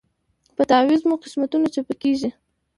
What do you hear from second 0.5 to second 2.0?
په تعویذ مو قسمتونه چپه